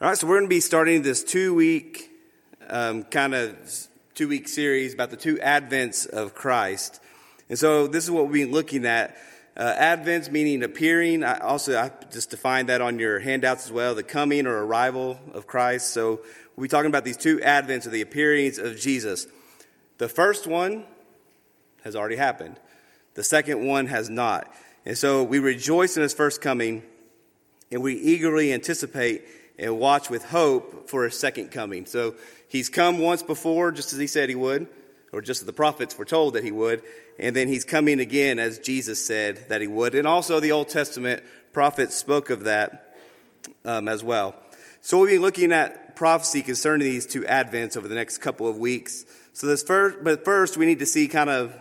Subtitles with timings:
[0.00, 2.12] All right, so we're going to be starting this two week,
[2.68, 3.56] um, kind of
[4.14, 7.00] two week series about the two advents of Christ.
[7.48, 9.16] And so this is what we'll be looking at.
[9.56, 11.24] Uh, advents meaning appearing.
[11.24, 15.18] I also, I just defined that on your handouts as well the coming or arrival
[15.34, 15.92] of Christ.
[15.92, 16.20] So
[16.54, 19.26] we'll be talking about these two advents or the appearings of Jesus.
[19.96, 20.84] The first one
[21.82, 22.60] has already happened,
[23.14, 24.48] the second one has not.
[24.86, 26.84] And so we rejoice in his first coming
[27.72, 29.24] and we eagerly anticipate
[29.58, 31.86] and watch with hope for his second coming.
[31.86, 32.14] So
[32.48, 34.68] he's come once before, just as he said he would,
[35.12, 36.82] or just as the prophets were told that he would,
[37.18, 39.94] and then he's coming again as Jesus said that he would.
[39.94, 42.96] And also the Old Testament prophets spoke of that
[43.64, 44.36] um, as well.
[44.80, 48.56] So we'll be looking at prophecy concerning these two advents over the next couple of
[48.56, 49.04] weeks.
[49.32, 51.56] So this first, but first we need to see kind of,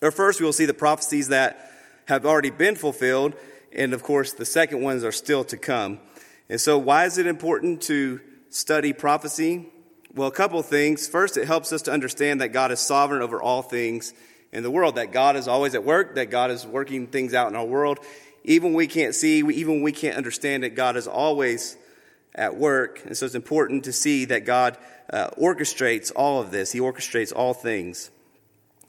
[0.00, 1.70] or first we will see the prophecies that
[2.06, 3.34] have already been fulfilled,
[3.72, 6.00] and of course the second ones are still to come.
[6.50, 9.66] And so, why is it important to study prophecy?
[10.12, 11.06] Well, a couple things.
[11.06, 14.12] First, it helps us to understand that God is sovereign over all things
[14.50, 17.48] in the world, that God is always at work, that God is working things out
[17.48, 18.00] in our world.
[18.42, 21.76] Even we can't see, even we can't understand it, God is always
[22.34, 23.00] at work.
[23.06, 24.76] And so it's important to see that God
[25.12, 26.72] uh, orchestrates all of this.
[26.72, 28.10] He orchestrates all things.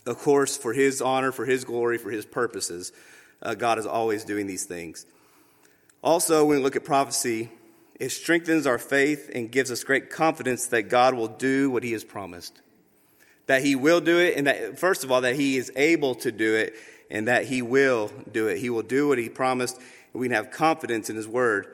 [0.07, 2.91] Of course, for His honor, for His glory, for His purposes,
[3.43, 5.05] uh, God is always doing these things.
[6.03, 7.49] Also, when we look at prophecy,
[7.99, 11.91] it strengthens our faith and gives us great confidence that God will do what He
[11.91, 12.59] has promised.
[13.45, 16.31] That He will do it, and that, first of all, that He is able to
[16.31, 16.73] do it,
[17.11, 18.57] and that He will do it.
[18.57, 21.67] He will do what He promised, and we can have confidence in His Word,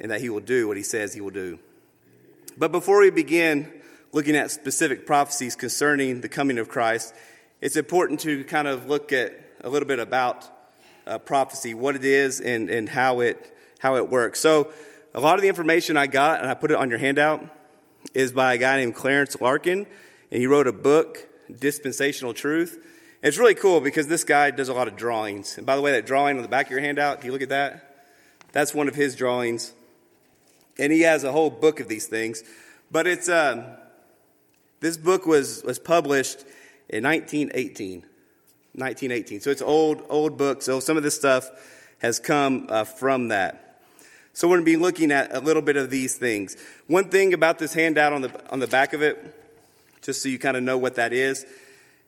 [0.00, 1.60] and that He will do what He says He will do.
[2.56, 3.72] But before we begin
[4.10, 7.14] looking at specific prophecies concerning the coming of Christ,
[7.60, 10.48] it's important to kind of look at a little bit about
[11.06, 14.40] uh, prophecy, what it is, and, and how it how it works.
[14.40, 14.72] So,
[15.14, 17.44] a lot of the information I got, and I put it on your handout,
[18.14, 19.86] is by a guy named Clarence Larkin,
[20.30, 21.26] and he wrote a book,
[21.58, 22.74] Dispensational Truth.
[23.22, 25.56] And it's really cool because this guy does a lot of drawings.
[25.56, 27.42] And by the way, that drawing on the back of your handout, can you look
[27.42, 28.06] at that?
[28.52, 29.72] That's one of his drawings.
[30.78, 32.44] And he has a whole book of these things.
[32.90, 33.64] But it's, um,
[34.80, 36.40] this book was, was published
[36.88, 38.04] in 1918.
[38.74, 39.40] 1918.
[39.40, 40.62] So it's old, old book.
[40.62, 41.50] So some of this stuff
[41.98, 43.67] has come uh, from that.
[44.38, 46.56] So we're going to be looking at a little bit of these things.
[46.86, 49.18] One thing about this handout on the, on the back of it,
[50.00, 51.44] just so you kind of know what that is,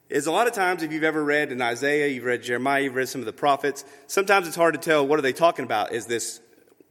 [0.09, 2.95] is a lot of times if you've ever read in Isaiah, you've read Jeremiah, you've
[2.95, 5.91] read some of the prophets, sometimes it's hard to tell what are they talking about.
[5.91, 6.41] Is this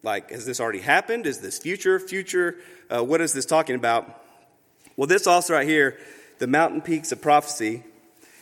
[0.04, 1.26] like, has this already happened?
[1.26, 2.02] Is this future?
[2.02, 2.58] Future?
[2.90, 4.22] Uh, what is this talking about?
[4.98, 5.98] Well, this also right here,
[6.40, 7.86] the mountain peaks of prophecy,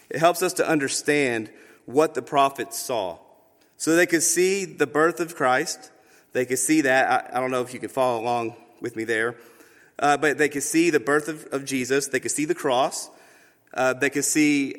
[0.10, 1.52] it helps us to understand
[1.86, 3.20] what the prophets saw.
[3.78, 5.92] So they could see the birth of Christ,
[6.38, 7.32] they could see that.
[7.34, 9.36] I, I don't know if you can follow along with me there.
[9.98, 12.10] Uh, but they could see the birth of, of Jesus.
[12.10, 13.10] They could see the cross.
[13.74, 14.76] Uh, they could see,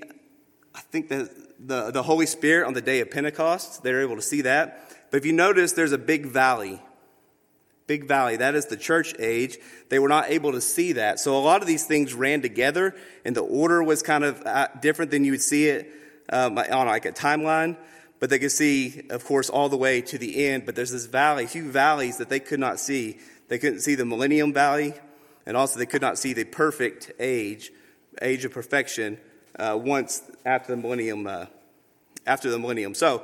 [0.73, 3.83] I think, the, the, the Holy Spirit on the day of Pentecost.
[3.83, 4.95] They're able to see that.
[5.11, 6.81] But if you notice, there's a big valley.
[7.89, 8.37] Big valley.
[8.37, 9.59] That is the church age.
[9.89, 11.19] They were not able to see that.
[11.19, 12.95] So a lot of these things ran together,
[13.25, 15.91] and the order was kind of uh, different than you would see it
[16.31, 17.77] um, on like a timeline
[18.21, 20.67] but they could see, of course, all the way to the end.
[20.67, 23.19] But there's this valley, a few valleys that they could not see.
[23.49, 24.95] They couldn't see the Millennium Valley,
[25.47, 27.71] and also they could not see the perfect age,
[28.21, 29.19] age of perfection,
[29.59, 31.27] uh, once after the millennium.
[31.27, 31.47] Uh,
[32.27, 33.23] after the millennium, so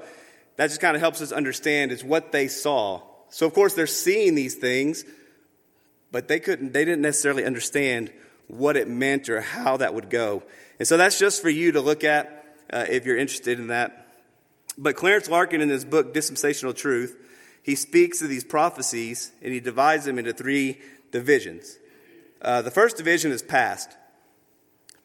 [0.56, 3.02] that just kind of helps us understand is what they saw.
[3.28, 5.04] So of course they're seeing these things,
[6.10, 6.72] but they couldn't.
[6.72, 8.10] They didn't necessarily understand
[8.48, 10.42] what it meant or how that would go.
[10.78, 14.03] And so that's just for you to look at uh, if you're interested in that.
[14.76, 17.16] But Clarence Larkin, in his book, Dispensational Truth,
[17.62, 20.80] he speaks of these prophecies and he divides them into three
[21.10, 21.78] divisions.
[22.42, 23.90] Uh, the first division is past.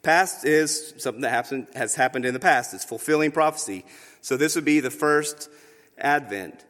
[0.01, 2.73] Past is something that happened, has happened in the past.
[2.73, 3.85] It's fulfilling prophecy.
[4.21, 5.49] So this would be the first
[5.97, 6.65] advent.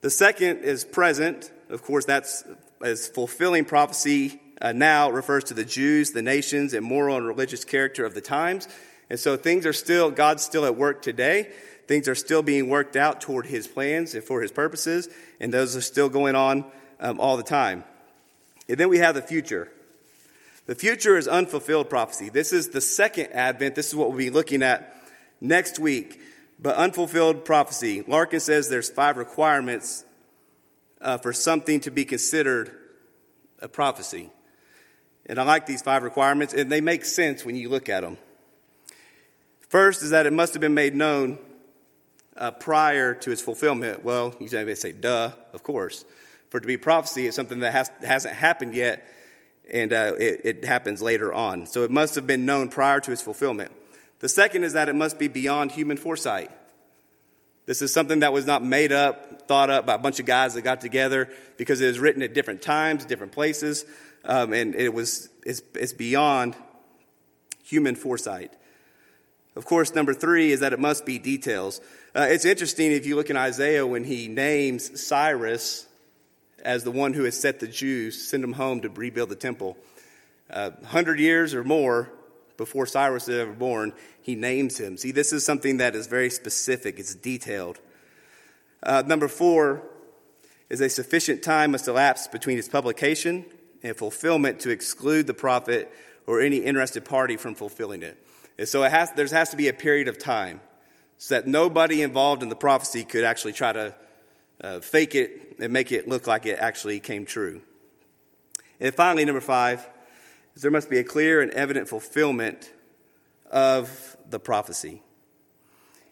[0.00, 1.50] The second is present.
[1.70, 2.44] Of course, that's
[2.82, 7.64] as fulfilling prophecy uh, now refers to the Jews, the nations, and moral and religious
[7.64, 8.68] character of the times.
[9.10, 11.52] And so things are still, God's still at work today.
[11.92, 15.76] Things are still being worked out toward his plans and for his purposes, and those
[15.76, 16.64] are still going on
[16.98, 17.84] um, all the time.
[18.66, 19.70] And then we have the future.
[20.64, 22.30] The future is unfulfilled prophecy.
[22.30, 23.74] This is the second advent.
[23.74, 24.96] This is what we'll be looking at
[25.38, 26.18] next week.
[26.58, 28.02] But unfulfilled prophecy.
[28.06, 30.06] Larkin says there's five requirements
[31.02, 32.74] uh, for something to be considered
[33.60, 34.30] a prophecy.
[35.26, 38.16] And I like these five requirements, and they make sense when you look at them.
[39.68, 41.38] First is that it must have been made known
[42.42, 44.04] uh, prior to its fulfillment?
[44.04, 46.04] Well, you may say, duh, of course.
[46.50, 49.06] For it to be prophecy, it's something that has, hasn't happened yet,
[49.72, 51.66] and uh, it, it happens later on.
[51.66, 53.70] So it must have been known prior to its fulfillment.
[54.18, 56.50] The second is that it must be beyond human foresight.
[57.64, 60.54] This is something that was not made up, thought up by a bunch of guys
[60.54, 63.84] that got together because it was written at different times, different places,
[64.24, 66.56] um, and it was it's, it's beyond
[67.62, 68.52] human foresight.
[69.54, 71.80] Of course, number three is that it must be details.
[72.14, 75.86] Uh, it's interesting if you look in Isaiah when he names Cyrus
[76.62, 79.78] as the one who has set the Jews, send them home to rebuild the temple.
[80.50, 82.10] Uh, 100 years or more
[82.58, 84.98] before Cyrus was ever born, he names him.
[84.98, 87.80] See, this is something that is very specific, it's detailed.
[88.82, 89.82] Uh, number four
[90.68, 93.46] is a sufficient time must elapse between its publication
[93.82, 95.90] and fulfillment to exclude the prophet
[96.26, 98.22] or any interested party from fulfilling it.
[98.58, 100.60] And so it has, there has to be a period of time
[101.22, 103.94] so that nobody involved in the prophecy could actually try to
[104.60, 107.60] uh, fake it and make it look like it actually came true.
[108.80, 109.88] And finally, number five
[110.56, 112.72] is there must be a clear and evident fulfillment
[113.52, 115.00] of the prophecy.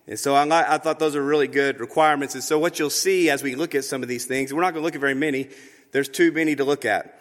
[0.07, 2.37] And so I, I, thought those are really good requirements.
[2.37, 4.75] And so what you'll see as we look at some of these things, we're not
[4.75, 5.49] going to look at very many.
[5.91, 7.21] There's too many to look at.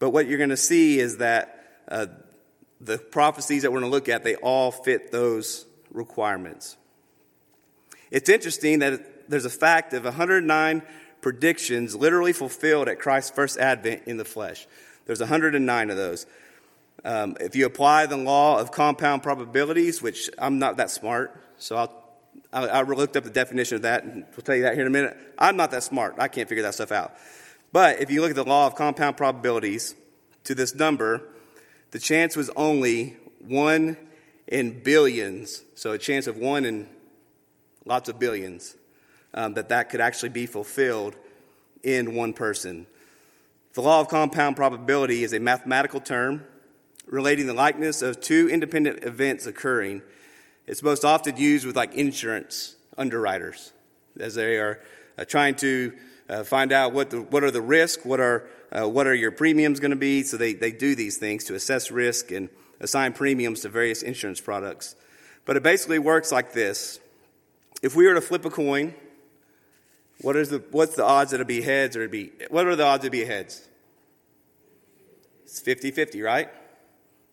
[0.00, 2.06] But what you're going to see is that uh,
[2.80, 6.76] the prophecies that we're going to look at, they all fit those requirements.
[8.10, 10.82] It's interesting that there's a fact of 109
[11.20, 14.66] predictions literally fulfilled at Christ's first advent in the flesh.
[15.06, 16.26] There's 109 of those.
[17.04, 21.76] Um, if you apply the law of compound probabilities, which I'm not that smart, so
[21.76, 22.04] I'll,
[22.52, 24.88] I, I looked up the definition of that, and we'll tell you that here in
[24.88, 25.16] a minute.
[25.38, 26.16] I'm not that smart.
[26.18, 27.14] I can't figure that stuff out.
[27.72, 29.94] But if you look at the law of compound probabilities
[30.44, 31.22] to this number,
[31.90, 33.96] the chance was only one
[34.46, 35.62] in billions.
[35.74, 36.88] So a chance of one in
[37.88, 38.76] lots of billions
[39.34, 41.16] um, that that could actually be fulfilled
[41.82, 42.86] in one person.
[43.72, 46.44] The law of compound probability is a mathematical term
[47.06, 50.02] relating the likeness of two independent events occurring.
[50.66, 53.72] It's most often used with like insurance underwriters
[54.20, 54.80] as they are
[55.16, 55.92] uh, trying to
[56.28, 59.30] uh, find out what, the, what are the risks, what are, uh, what are your
[59.30, 60.22] premiums going to be.
[60.22, 62.50] So they, they do these things to assess risk and
[62.80, 64.94] assign premiums to various insurance products.
[65.46, 67.00] But it basically works like this.
[67.82, 68.94] If we were to flip a coin,
[70.20, 72.74] what is the, what's the odds that it'd be heads or it'd be, what are
[72.74, 73.66] the odds it'd be heads?
[75.44, 76.48] It's 50 50, right?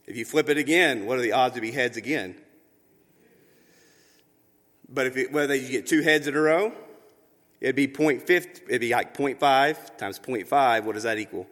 [0.05, 2.35] If you flip it again, what are the odds to be heads again?
[4.87, 6.71] But if it, whether you get two heads in a row,
[7.59, 8.29] it'd be 0.5,
[8.67, 10.83] it'd be like 0.5 times 0.5.
[10.83, 11.47] What does that equal?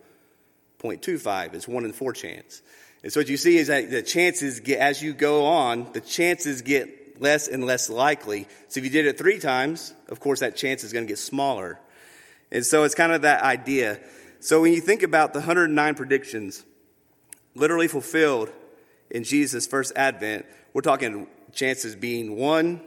[0.84, 1.54] 0.25.
[1.56, 2.62] It's one in four chance.
[3.02, 6.02] And so what you see is that the chances get, as you go on, the
[6.02, 8.48] chances get less and less likely.
[8.68, 11.18] So if you did it three times, of course that chance is going to get
[11.18, 11.80] smaller.
[12.52, 14.00] And so it's kind of that idea.
[14.40, 16.64] So when you think about the 109 predictions,
[17.56, 18.52] literally fulfilled
[19.10, 22.82] in Jesus' first advent, we're talking chances being one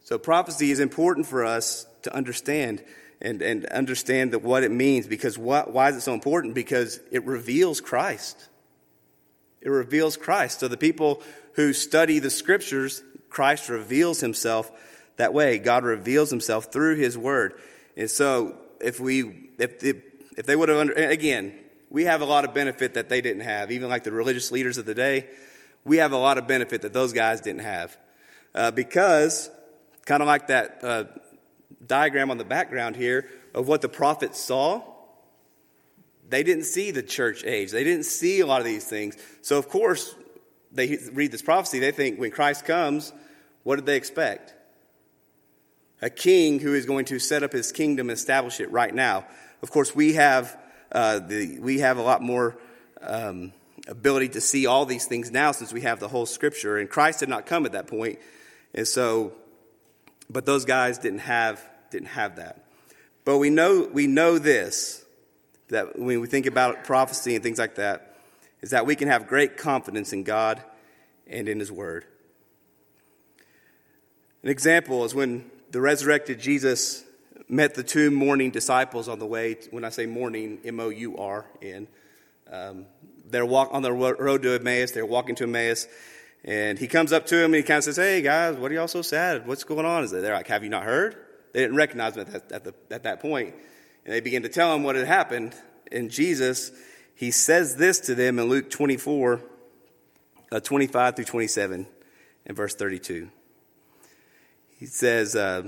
[0.05, 2.85] So prophecy is important for us to understand
[3.23, 6.55] and, and understand what it means because what, why is it so important?
[6.55, 8.49] Because it reveals Christ.
[9.63, 10.61] It reveals Christ.
[10.61, 11.23] So the people
[11.55, 14.71] who study the scriptures, Christ reveals himself
[15.17, 15.59] that way.
[15.59, 17.55] God reveals himself through his word.
[17.97, 19.97] And so if we, if, if,
[20.37, 21.55] if they would have, under, again,
[21.91, 23.71] we have a lot of benefit that they didn't have.
[23.71, 25.29] Even like the religious leaders of the day,
[25.85, 27.97] we have a lot of benefit that those guys didn't have.
[28.55, 29.51] Uh, because
[30.05, 31.05] Kind of like that uh,
[31.87, 34.83] diagram on the background here of what the prophets saw.
[36.29, 39.17] They didn't see the church age, they didn't see a lot of these things.
[39.43, 40.15] So, of course,
[40.73, 43.13] they read this prophecy, they think when Christ comes,
[43.63, 44.55] what did they expect?
[46.03, 49.25] A king who is going to set up his kingdom and establish it right now.
[49.63, 50.59] Of course, we have,
[50.91, 52.59] uh, the, we have a lot more
[53.01, 53.53] um,
[53.87, 56.77] ability to see all these things now since we have the whole scripture.
[56.77, 58.19] And Christ had not come at that point.
[58.75, 59.33] And so,
[60.29, 62.65] but those guys didn't have, didn't have that.
[63.25, 65.05] But we know, we know this,
[65.69, 68.17] that when we think about prophecy and things like that,
[68.61, 70.61] is that we can have great confidence in God
[71.29, 72.05] and in His Word.
[74.43, 77.03] An example is when the resurrected Jesus
[77.49, 79.57] met the two mourning disciples on the way.
[79.71, 81.89] When I say mourning, M O U R N,
[82.51, 82.87] um,
[83.29, 84.93] they're walk on the road to Emmaus.
[84.93, 85.89] They're walking to Emmaus,
[86.45, 88.75] and he comes up to them and he kind of says, "Hey guys, what are
[88.75, 89.47] y'all so sad?
[89.47, 91.17] What's going on?" Is they're like, "Have you not heard?"
[91.53, 93.55] They didn't recognize him at, at, the, at that point,
[94.05, 95.55] and they begin to tell him what had happened.
[95.91, 96.71] And Jesus,
[97.15, 99.43] he says this to them in Luke 24,
[100.51, 101.87] uh, 25 through 27,
[102.47, 103.31] and verse 32.
[104.83, 105.63] He says, uh,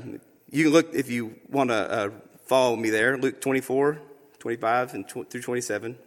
[0.51, 2.11] you can look if you want to uh,
[2.47, 4.01] follow me there, Luke 24,
[4.41, 5.93] 25 and tw- through 27.
[5.93, 5.99] It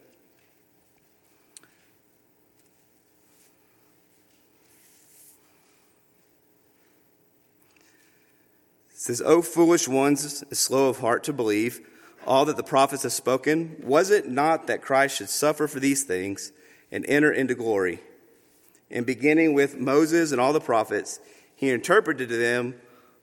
[8.92, 11.80] says, O foolish ones, slow of heart to believe
[12.26, 16.04] all that the prophets have spoken, was it not that Christ should suffer for these
[16.04, 16.52] things
[16.92, 18.02] and enter into glory?
[18.92, 21.22] And beginning with Moses and all the prophets,
[21.56, 22.76] he interpreted to them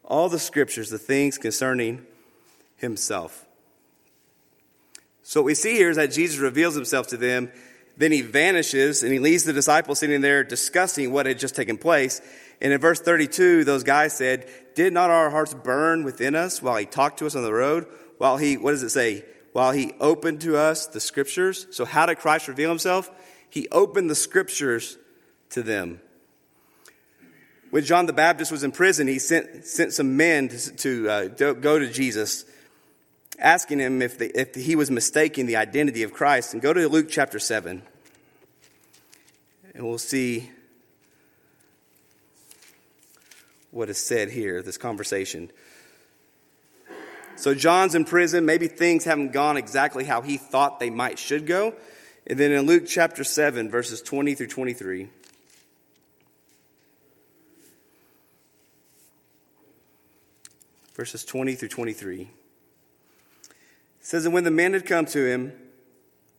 [0.05, 2.05] all the scriptures, the things concerning
[2.77, 3.47] himself.
[5.23, 7.51] So what we see here is that Jesus reveals himself to them,
[7.97, 11.79] then he vanishes and he leaves the disciples sitting there discussing what had just taken
[11.79, 12.21] place.
[12.61, 16.77] And in verse 32, those guys said, Did not our hearts burn within us while
[16.77, 17.87] he talked to us on the road?
[18.19, 19.25] While he, what does it say?
[19.53, 21.67] While he opened to us the scriptures.
[21.71, 23.11] So how did Christ reveal himself?
[23.49, 24.99] He opened the scriptures
[25.51, 26.01] to them.
[27.75, 31.25] When John the Baptist was in prison, he sent, sent some men to, to uh,
[31.55, 32.45] go to Jesus,
[33.37, 36.53] asking him if, the, if he was mistaking the identity of Christ.
[36.53, 37.83] And go to Luke chapter 7,
[39.75, 40.53] and we'll see
[43.73, 45.51] what is said here, this conversation.
[47.35, 48.47] So John's in prison.
[48.47, 51.75] Maybe things haven't gone exactly how he thought they might should go.
[52.25, 55.09] And then in Luke chapter 7, verses 20 through 23.
[60.95, 62.23] Verses 20 through 23.
[62.23, 62.29] It
[64.01, 65.53] says, And when the men had come to him,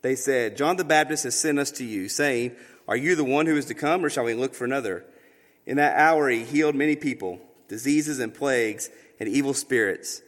[0.01, 2.55] they said, John the Baptist has sent us to you, saying,
[2.88, 5.03] Are you the one who is to come, or shall we look for another?
[5.65, 10.21] In that hour he healed many people, diseases and plagues, and evil spirits,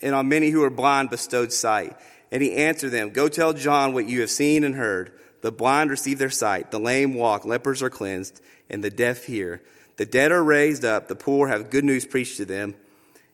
[0.00, 1.96] and on many who were blind bestowed sight.
[2.30, 5.12] And he answered them, Go tell John what you have seen and heard.
[5.42, 9.62] The blind receive their sight, the lame walk, lepers are cleansed, and the deaf hear.
[9.96, 12.74] The dead are raised up, the poor have good news preached to them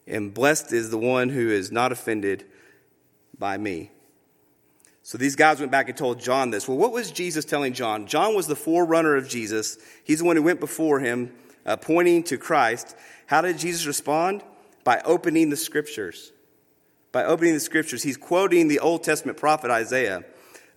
[0.09, 2.45] and blessed is the one who is not offended
[3.39, 3.91] by me.
[5.03, 6.69] So these guys went back and told John this.
[6.69, 8.07] Well, what was Jesus telling John?
[8.07, 9.79] John was the forerunner of Jesus.
[10.05, 11.33] He's the one who went before him,
[11.65, 12.95] uh, pointing to Christ.
[13.27, 14.43] How did Jesus respond?
[14.85, 16.33] By opening the scriptures.
[17.11, 20.25] By opening the scriptures, he's quoting the Old Testament prophet Isaiah.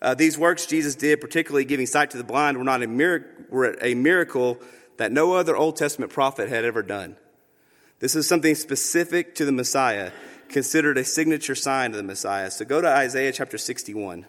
[0.00, 2.86] Uh, these works Jesus did, particularly giving sight to the blind, were not a,
[3.50, 4.58] were a miracle
[4.96, 7.16] that no other Old Testament prophet had ever done.
[8.02, 10.10] This is something specific to the Messiah,
[10.48, 12.50] considered a signature sign of the Messiah.
[12.50, 14.26] So go to Isaiah chapter 61.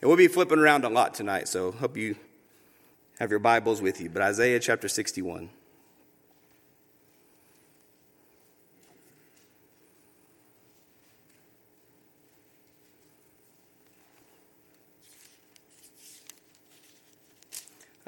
[0.00, 2.14] And we'll be flipping around a lot tonight, so hope you
[3.18, 4.10] have your Bibles with you.
[4.10, 5.50] But Isaiah chapter 61.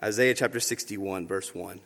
[0.00, 1.80] Isaiah chapter 61, verse 1.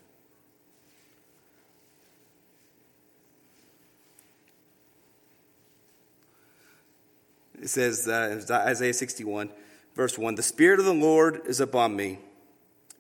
[7.61, 9.51] It says, uh, Isaiah 61,
[9.95, 12.19] verse 1 The Spirit of the Lord is upon me,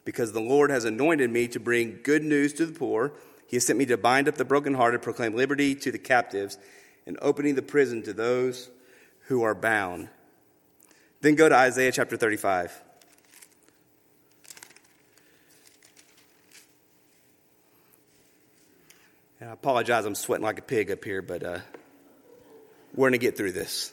[0.04, 3.12] because the Lord has anointed me to bring good news to the poor.
[3.46, 6.58] He has sent me to bind up the brokenhearted, proclaim liberty to the captives,
[7.06, 8.68] and opening the prison to those
[9.26, 10.08] who are bound.
[11.20, 12.82] Then go to Isaiah chapter 35.
[19.40, 21.58] And I apologize, I'm sweating like a pig up here, but uh,
[22.94, 23.92] we're going to get through this.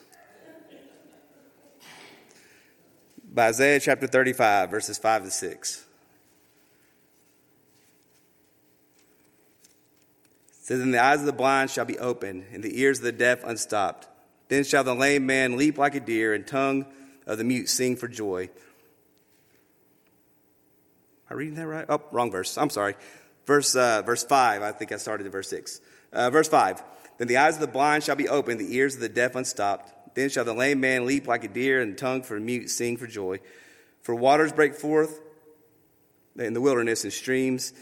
[3.36, 5.84] By Isaiah chapter 35, verses 5 to 6.
[10.48, 13.04] It says, And the eyes of the blind shall be opened, and the ears of
[13.04, 14.08] the deaf unstopped.
[14.48, 16.86] Then shall the lame man leap like a deer, and tongue
[17.26, 18.44] of the mute sing for joy.
[18.44, 18.48] Am
[21.28, 21.84] I reading that right?
[21.90, 22.56] Oh, wrong verse.
[22.56, 22.94] I'm sorry.
[23.44, 24.62] Verse, uh, verse 5.
[24.62, 25.82] I think I started at verse 6.
[26.10, 26.82] Uh, verse 5.
[27.18, 29.92] Then the eyes of the blind shall be opened, the ears of the deaf unstopped.
[30.16, 32.96] Then shall the lame man leap like a deer, and tongue for a mute sing
[32.96, 33.38] for joy.
[34.02, 35.20] For waters break forth
[36.36, 37.72] in the wilderness and streams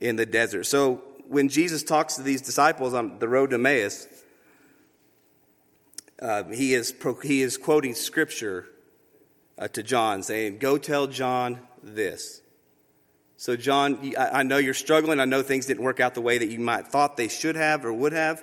[0.00, 0.64] in the desert.
[0.64, 4.08] So when Jesus talks to these disciples on the road to Emmaus,
[6.20, 8.66] uh, he, is he is quoting scripture
[9.56, 12.40] uh, to John, saying, Go tell John this.
[13.36, 15.20] So, John, I, I know you're struggling.
[15.20, 17.84] I know things didn't work out the way that you might thought they should have
[17.84, 18.42] or would have,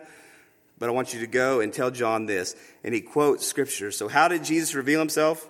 [0.82, 2.56] but I want you to go and tell John this.
[2.84, 3.92] And he quotes scripture.
[3.92, 5.48] So, how did Jesus reveal himself?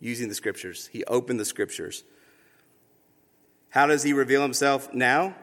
[0.00, 0.88] Using the scriptures.
[0.92, 2.02] He opened the scriptures.
[3.70, 5.36] How does he reveal himself now?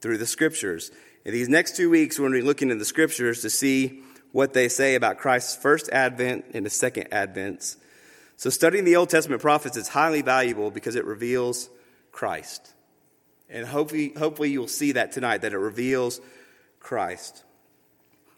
[0.00, 0.92] Through the scriptures.
[1.24, 4.00] In these next two weeks, we're going to be looking in the scriptures to see
[4.30, 7.76] what they say about Christ's first advent and the second advents.
[8.36, 11.68] So, studying the Old Testament prophets is highly valuable because it reveals
[12.12, 12.74] Christ.
[13.48, 16.20] And hopefully, hopefully you'll see that tonight, that it reveals
[16.80, 17.44] Christ.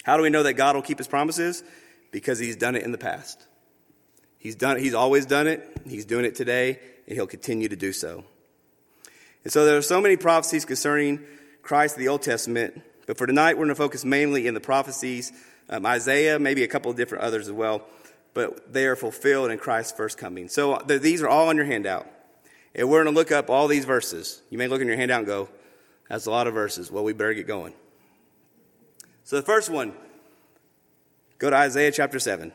[0.04, 1.62] How do we know that God will keep his promises?
[2.11, 3.40] Because he's done it in the past.
[4.38, 7.92] He's done he's always done it, he's doing it today, and he'll continue to do
[7.92, 8.25] so.
[9.44, 11.20] And so there are so many prophecies concerning
[11.62, 14.61] Christ in the Old Testament, but for tonight we're going to focus mainly in the
[14.61, 15.32] prophecies
[15.68, 17.82] um, Isaiah, maybe a couple of different others as well,
[18.34, 20.49] but they are fulfilled in Christ's first coming.
[20.49, 22.06] So the, these are all on your handout.
[22.75, 24.42] And we're going to look up all these verses.
[24.50, 25.49] You may look in your handout and go,
[26.08, 26.90] that's a lot of verses.
[26.90, 27.75] Well, we better get going.
[29.24, 29.92] So the first one,
[31.38, 32.52] go to Isaiah chapter 7.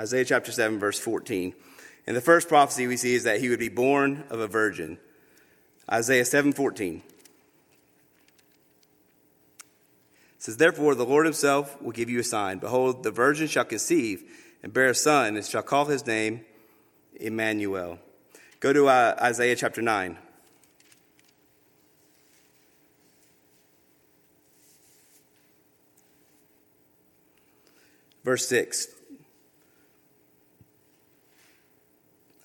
[0.00, 1.52] Isaiah chapter 7, verse 14.
[2.06, 4.96] And the first prophecy we see is that he would be born of a virgin.
[5.92, 7.02] Isaiah 7 14.
[10.40, 12.58] Says, Therefore, the Lord himself will give you a sign.
[12.58, 14.24] Behold, the virgin shall conceive
[14.62, 16.40] and bear a son, and shall call his name
[17.14, 17.98] Emmanuel.
[18.58, 20.16] Go to uh, Isaiah chapter 9.
[28.24, 28.88] Verse 6.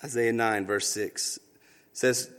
[0.03, 1.39] Isaiah 9, verse 6
[1.93, 2.29] says,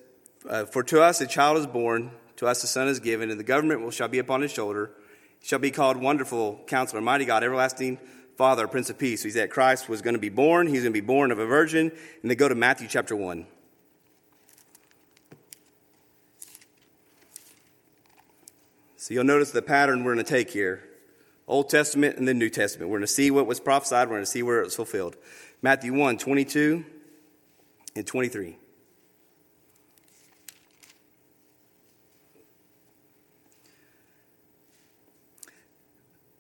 [0.49, 3.41] uh, For to us a child is born, to us a son is given, and
[3.41, 4.91] the government shall be upon his shoulder.
[5.43, 7.99] Shall be called Wonderful Counselor, Mighty God, Everlasting
[8.37, 9.23] Father, Prince of Peace.
[9.23, 10.67] So he said Christ was going to be born.
[10.67, 11.91] He's going to be born of a virgin.
[12.23, 13.47] And they go to Matthew chapter 1.
[18.97, 20.83] So you'll notice the pattern we're going to take here
[21.49, 22.91] Old Testament and then New Testament.
[22.91, 25.17] We're going to see what was prophesied, we're going to see where it was fulfilled.
[25.63, 26.85] Matthew 1 22
[27.95, 28.59] and 23.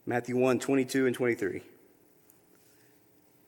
[0.06, 1.56] Matthew 1 22 and 23.
[1.56, 1.62] It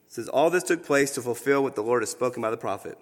[0.09, 2.99] says, All this took place to fulfill what the Lord has spoken by the prophet.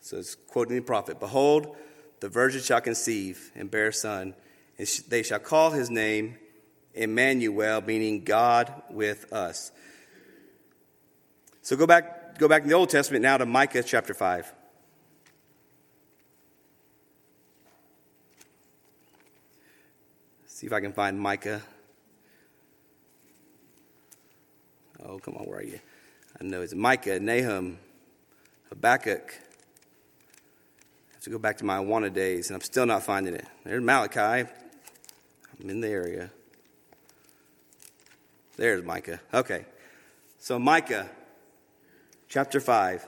[0.00, 1.74] So it's quoting the prophet Behold,
[2.20, 4.34] the virgin shall conceive and bear a son,
[4.76, 6.36] and they shall call his name
[6.94, 9.72] Emmanuel, meaning God with us.
[11.62, 14.52] So go back go back in the Old Testament now to Micah chapter 5.
[20.46, 21.62] See if I can find Micah.
[25.08, 25.80] Oh, come on, where are you?
[26.38, 27.78] I know it's Micah, Nahum,
[28.68, 29.32] Habakkuk.
[29.32, 33.46] I have to go back to my wanted days, and I'm still not finding it.
[33.64, 34.20] There's Malachi.
[35.60, 36.30] I'm in the area.
[38.58, 39.18] There's Micah.
[39.32, 39.64] Okay.
[40.38, 41.08] So, Micah
[42.28, 43.06] chapter 5.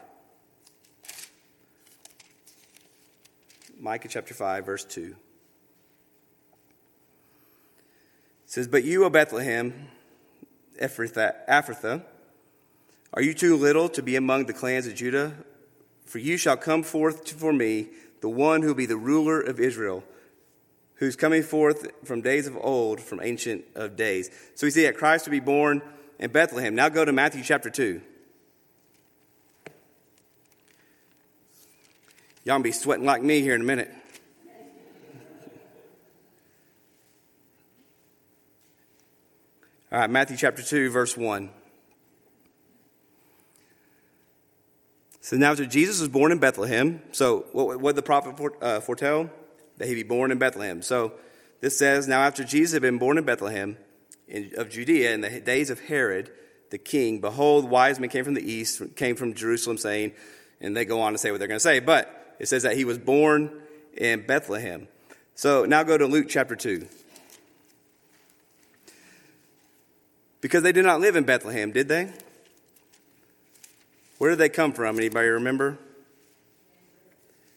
[3.78, 5.02] Micah chapter 5, verse 2.
[5.02, 5.16] It
[8.46, 9.88] says, But you, O Bethlehem,
[10.80, 12.02] Ephrathah,
[13.12, 15.34] are you too little to be among the clans of Judah?
[16.04, 17.88] For you shall come forth for me,
[18.20, 20.04] the one who will be the ruler of Israel,
[20.96, 24.30] who's coming forth from days of old, from ancient of days.
[24.54, 25.82] So we see that Christ will be born
[26.18, 26.74] in Bethlehem.
[26.74, 28.00] Now go to Matthew chapter 2.
[32.44, 33.94] Y'all gonna be sweating like me here in a minute.
[39.92, 41.50] All right, Matthew chapter 2, verse 1.
[45.20, 48.78] So now, after Jesus was born in Bethlehem, so what, what did the prophet uh,
[48.78, 49.30] foretell?
[49.78, 50.82] That he'd be born in Bethlehem.
[50.82, 51.14] So
[51.60, 53.78] this says, Now after Jesus had been born in Bethlehem
[54.28, 56.30] in, of Judea in the days of Herod
[56.70, 60.12] the king, behold, wise men came from the east, came from Jerusalem, saying,
[60.60, 62.76] and they go on to say what they're going to say, but it says that
[62.76, 63.50] he was born
[63.96, 64.86] in Bethlehem.
[65.34, 66.86] So now go to Luke chapter 2.
[70.40, 72.12] Because they did not live in Bethlehem, did they?
[74.18, 74.98] Where did they come from?
[74.98, 75.78] Anybody remember?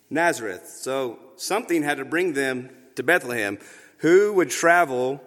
[0.10, 0.68] Nazareth.
[0.68, 3.58] So something had to bring them to Bethlehem.
[3.98, 5.22] Who would travel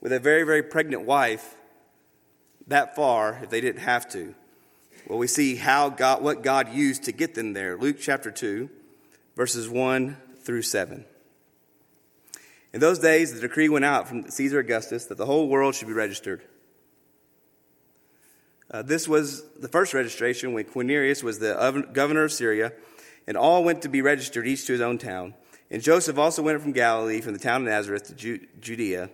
[0.00, 1.54] with a very, very pregnant wife
[2.66, 4.34] that far if they didn't have to?
[5.06, 7.76] Well, we see how God, what God used to get them there.
[7.76, 8.70] Luke chapter 2,
[9.36, 11.04] verses 1 through 7.
[12.72, 15.88] In those days, the decree went out from Caesar Augustus that the whole world should
[15.88, 16.42] be registered.
[18.74, 22.72] Uh, this was the first registration when Quirinius was the governor of Syria,
[23.24, 25.34] and all went to be registered, each to his own town.
[25.70, 29.10] And Joseph also went from Galilee, from the town of Nazareth to Ju- Judea,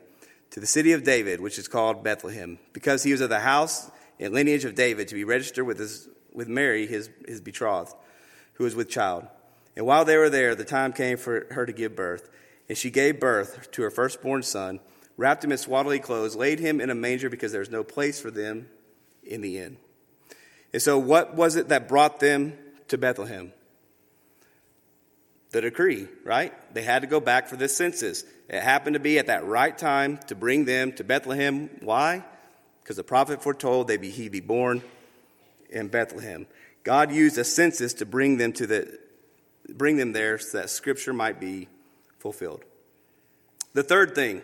[0.53, 3.91] to the city of David, which is called Bethlehem, because he was of the house
[4.19, 7.95] and lineage of David, to be registered with, his, with Mary, his, his betrothed,
[8.55, 9.27] who was with child.
[9.77, 12.31] And while they were there, the time came for her to give birth.
[12.71, 14.81] And she gave birth to her firstborn son,
[15.19, 18.19] wrapped him in swaddling clothes, laid him in a manger because there was no place
[18.19, 18.67] for them
[19.31, 19.77] in the end.
[20.73, 22.57] And so, what was it that brought them
[22.89, 23.53] to Bethlehem?
[25.51, 26.53] The decree, right?
[26.75, 28.25] They had to go back for this census.
[28.49, 31.71] It happened to be at that right time to bring them to Bethlehem.
[31.81, 32.25] Why?
[32.83, 34.83] Because the prophet foretold they'd be, he'd be born
[35.71, 36.47] in Bethlehem.
[36.85, 38.99] God used a census to bring them to the
[39.69, 41.69] bring them there so that scripture might be
[42.19, 42.65] fulfilled.
[43.73, 44.43] The third thing,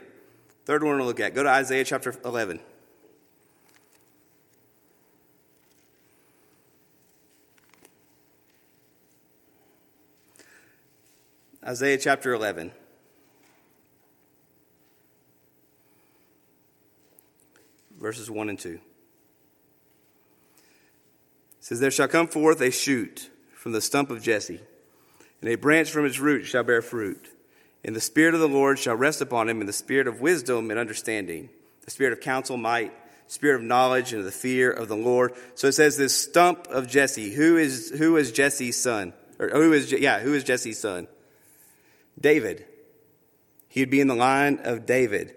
[0.64, 2.60] third one to look at, go to Isaiah chapter 11.
[11.66, 12.70] Isaiah chapter 11.
[17.98, 18.68] Verses 1 and 2.
[18.68, 18.80] It
[21.58, 24.60] says, There shall come forth a shoot from the stump of Jesse,
[25.40, 27.30] and a branch from its root shall bear fruit.
[27.84, 30.70] And the Spirit of the Lord shall rest upon him, and the Spirit of wisdom
[30.70, 31.48] and understanding,
[31.84, 32.92] the Spirit of counsel, might,
[33.26, 35.32] Spirit of knowledge, and the fear of the Lord.
[35.56, 37.34] So it says, This stump of Jesse.
[37.34, 39.14] Who is, who is Jesse's son?
[39.40, 41.08] Or who is, yeah, who is Jesse's son?
[42.20, 42.64] David.
[43.68, 45.34] He would be in the line of David.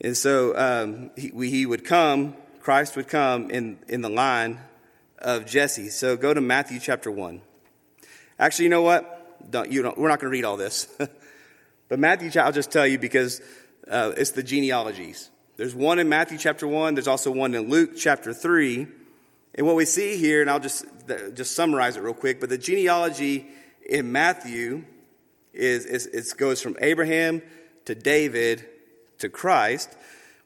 [0.00, 4.60] And so um, he, he would come, Christ would come in, in the line
[5.18, 5.88] of Jesse.
[5.88, 7.40] So go to Matthew chapter 1.
[8.38, 9.50] Actually, you know what?
[9.50, 10.88] Don't, you don't, we're not going to read all this.
[11.88, 13.40] but Matthew, I'll just tell you because
[13.88, 15.30] uh, it's the genealogies.
[15.56, 18.86] There's one in Matthew chapter 1, there's also one in Luke chapter 3.
[19.54, 20.86] And what we see here, and I'll just,
[21.34, 23.46] just summarize it real quick, but the genealogy
[23.86, 24.84] in Matthew
[25.52, 27.42] is, is it goes from Abraham
[27.84, 28.66] to David
[29.18, 29.94] to Christ.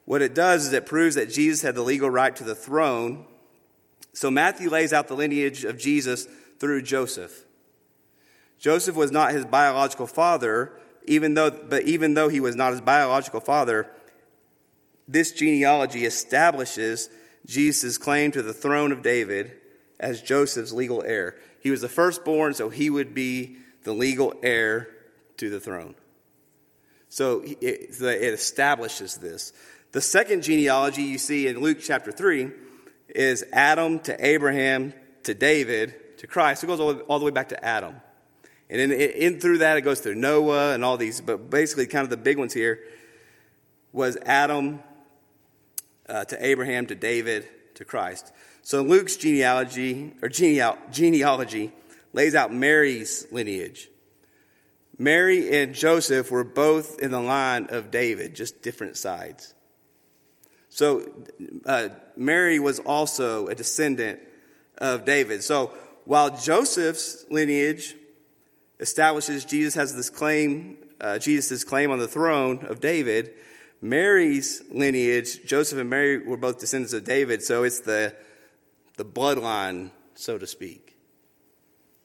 [0.05, 3.25] What it does is it proves that Jesus had the legal right to the throne.
[4.13, 6.27] So Matthew lays out the lineage of Jesus
[6.59, 7.43] through Joseph.
[8.59, 10.73] Joseph was not his biological father,
[11.05, 13.87] even though, but even though he was not his biological father,
[15.07, 17.09] this genealogy establishes
[17.45, 19.53] Jesus' claim to the throne of David
[19.99, 21.35] as Joseph's legal heir.
[21.61, 24.89] He was the firstborn, so he would be the legal heir
[25.37, 25.95] to the throne.
[27.09, 29.53] So it, establishes this.
[29.91, 32.51] The second genealogy you see in Luke chapter 3
[33.09, 36.63] is Adam to Abraham to David to Christ.
[36.63, 37.95] It goes all, all the way back to Adam.
[38.69, 42.03] And in, in, through that, it goes through Noah and all these, but basically, kind
[42.03, 42.79] of the big ones here
[43.93, 44.81] was Adam
[46.09, 48.33] uh, to Abraham to David to Christ.
[48.61, 51.71] So Luke's genealogy, or genealogy,
[52.11, 53.89] lays out Mary's lineage.
[54.97, 59.53] Mary and Joseph were both in the line of David, just different sides.
[60.69, 61.09] So
[61.65, 64.19] uh, Mary was also a descendant
[64.77, 65.43] of David.
[65.43, 65.71] So
[66.05, 67.95] while Joseph's lineage
[68.79, 73.33] establishes Jesus has this claim, uh, Jesus' claim on the throne of David,
[73.81, 78.15] Mary's lineage, Joseph and Mary were both descendants of David, so it's the,
[78.97, 80.95] the bloodline, so to speak.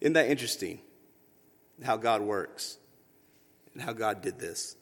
[0.01, 0.81] Isn't that interesting
[1.83, 2.79] how God works?
[3.75, 4.77] And how God did this.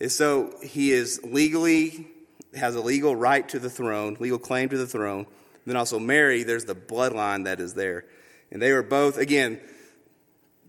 [0.00, 2.08] And so he is legally,
[2.54, 5.20] has a legal right to the throne, legal claim to the throne.
[5.26, 8.06] And then also Mary, there's the bloodline that is there.
[8.50, 9.60] And they were both, again,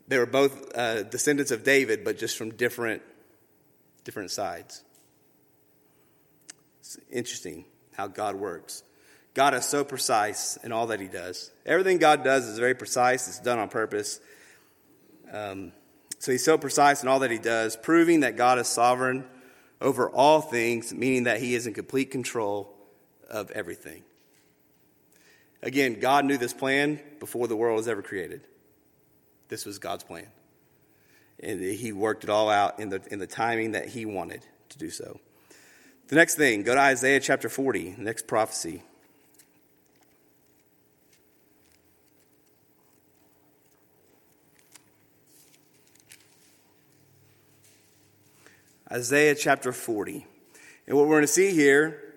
[0.07, 3.01] they were both uh, descendants of David, but just from different,
[4.03, 4.83] different sides.
[6.81, 7.63] It's interesting
[7.95, 8.83] how God works.
[9.33, 11.51] God is so precise in all that he does.
[11.65, 14.19] Everything God does is very precise, it's done on purpose.
[15.31, 15.71] Um,
[16.21, 19.25] so he's so precise in all that he does, proving that God is sovereign
[19.81, 22.71] over all things, meaning that he is in complete control
[23.27, 24.03] of everything.
[25.63, 28.41] Again, God knew this plan before the world was ever created.
[29.47, 30.27] This was God's plan.
[31.39, 34.77] And he worked it all out in the, in the timing that he wanted to
[34.77, 35.19] do so.
[36.09, 38.83] The next thing, go to Isaiah chapter 40, next prophecy.
[48.91, 50.25] Isaiah chapter 40.
[50.87, 52.13] And what we're going to see here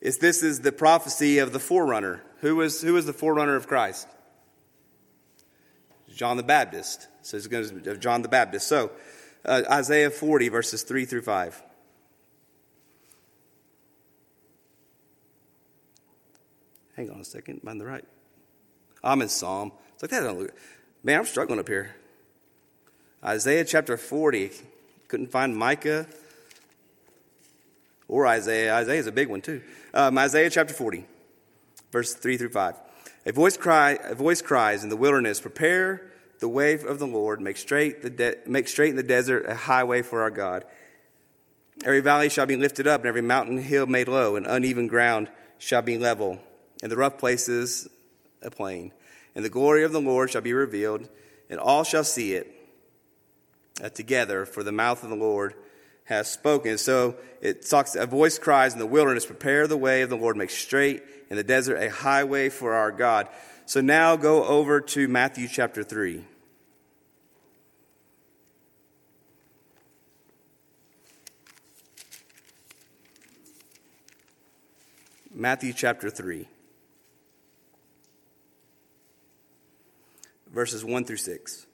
[0.00, 2.22] is this is the prophecy of the forerunner.
[2.40, 4.08] Who was, who was the forerunner of Christ?
[6.14, 7.08] John the Baptist.
[7.22, 8.66] So it's going to John the Baptist.
[8.66, 8.90] So
[9.44, 11.62] uh, Isaiah 40, verses 3 through 5.
[16.96, 17.60] Hang on a second.
[17.66, 18.04] In the right?
[19.04, 19.72] I'm in Psalm.
[19.94, 20.50] It's like that.
[21.04, 21.94] Man, I'm struggling up here.
[23.22, 24.50] Isaiah chapter 40.
[25.16, 26.06] Couldn't find Micah
[28.06, 28.74] or Isaiah.
[28.74, 29.62] Isaiah is a big one too.
[29.94, 31.06] Um, Isaiah chapter 40,
[31.90, 32.74] verse 3 through 5.
[33.24, 36.02] A voice, cry, a voice cries in the wilderness, Prepare
[36.40, 39.54] the way of the Lord, make straight, the de- make straight in the desert a
[39.54, 40.66] highway for our God.
[41.82, 45.30] Every valley shall be lifted up, and every mountain hill made low, and uneven ground
[45.56, 46.40] shall be level,
[46.82, 47.88] and the rough places
[48.42, 48.92] a plain.
[49.34, 51.08] And the glory of the Lord shall be revealed,
[51.48, 52.52] and all shall see it
[53.82, 55.54] uh, together, for the mouth of the Lord
[56.04, 56.78] has spoken.
[56.78, 60.36] So it talks, a voice cries in the wilderness, prepare the way of the Lord,
[60.36, 63.28] make straight in the desert a highway for our God.
[63.66, 66.24] So now go over to Matthew chapter 3.
[75.38, 76.48] Matthew chapter 3,
[80.50, 81.65] verses 1 through 6.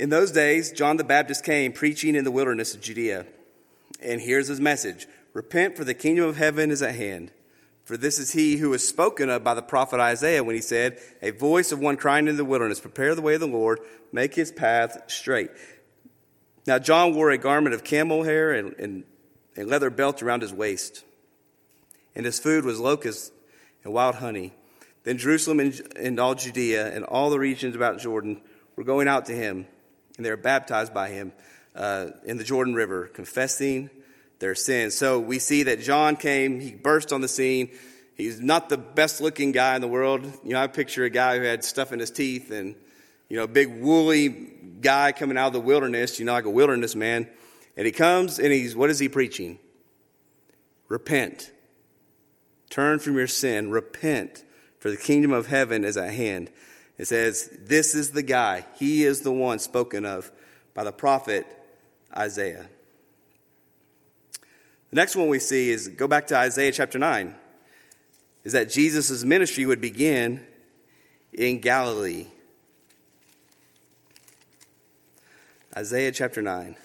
[0.00, 3.26] In those days, John the Baptist came preaching in the wilderness of Judea.
[4.00, 7.32] And here's his message Repent, for the kingdom of heaven is at hand.
[7.84, 10.98] For this is he who was spoken of by the prophet Isaiah when he said,
[11.20, 13.78] A voice of one crying in the wilderness, Prepare the way of the Lord,
[14.10, 15.50] make his path straight.
[16.66, 19.04] Now, John wore a garment of camel hair and, and
[19.54, 21.04] a leather belt around his waist.
[22.14, 23.32] And his food was locusts
[23.84, 24.54] and wild honey.
[25.04, 28.40] Then Jerusalem and, and all Judea and all the regions about Jordan
[28.76, 29.66] were going out to him
[30.20, 31.32] and they were baptized by him
[31.74, 33.88] uh, in the Jordan River, confessing
[34.38, 34.94] their sins.
[34.94, 37.70] So we see that John came, he burst on the scene.
[38.16, 40.26] He's not the best looking guy in the world.
[40.44, 42.74] You know, I picture a guy who had stuff in his teeth and,
[43.30, 46.50] you know, a big woolly guy coming out of the wilderness, you know, like a
[46.50, 47.26] wilderness man.
[47.78, 49.58] And he comes and he's, what is he preaching?
[50.88, 51.50] Repent.
[52.68, 53.70] Turn from your sin.
[53.70, 54.44] Repent,
[54.80, 56.50] for the kingdom of heaven is at hand.
[57.00, 58.66] It says, This is the guy.
[58.78, 60.30] He is the one spoken of
[60.74, 61.46] by the prophet
[62.14, 62.66] Isaiah.
[64.90, 67.34] The next one we see is go back to Isaiah chapter 9,
[68.44, 70.46] is that Jesus' ministry would begin
[71.32, 72.26] in Galilee.
[75.74, 76.76] Isaiah chapter 9.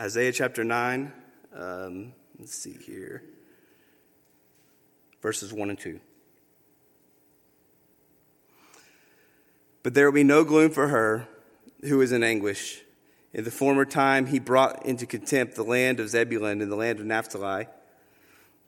[0.00, 1.12] Isaiah chapter 9,
[1.54, 3.22] um, let's see here,
[5.20, 6.00] verses 1 and 2.
[9.82, 11.28] But there will be no gloom for her
[11.82, 12.80] who is in anguish.
[13.34, 16.98] In the former time, he brought into contempt the land of Zebulun and the land
[16.98, 17.66] of Naphtali.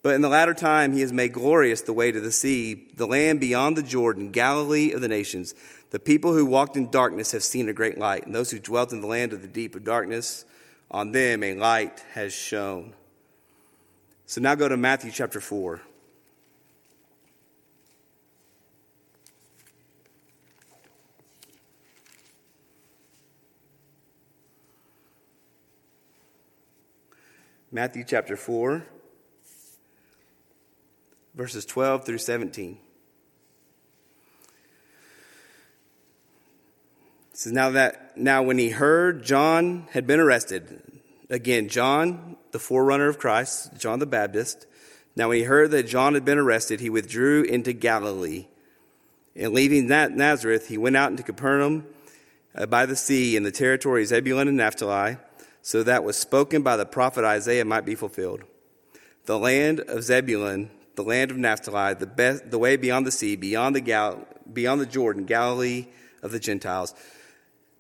[0.03, 3.07] But in the latter time, he has made glorious the way to the sea, the
[3.07, 5.55] land beyond the Jordan, Galilee of the nations.
[5.93, 8.93] The people who walked in darkness have seen a great light, and those who dwelt
[8.93, 10.45] in the land of the deep of darkness,
[10.93, 12.93] on them a light has shone.
[14.27, 15.81] So now go to Matthew chapter 4.
[27.75, 28.87] Matthew chapter 4,
[31.35, 32.77] verses 12 through 17.
[37.33, 40.83] Says, Now that now when he heard John had been arrested,
[41.31, 44.67] again, John, the forerunner of Christ, John the Baptist,
[45.17, 48.47] now when he heard that John had been arrested, he withdrew into Galilee.
[49.35, 51.87] And leaving that Nazareth, he went out into Capernaum
[52.55, 55.17] uh, by the sea in the territory of Zebulun and Naphtali,
[55.63, 58.43] so that was spoken by the prophet Isaiah might be fulfilled.
[59.25, 63.77] The land of Zebulun, the land of Naphtali, the, the way beyond the sea, beyond
[63.77, 65.87] the, Gal, beyond the Jordan, Galilee
[66.23, 66.95] of the Gentiles.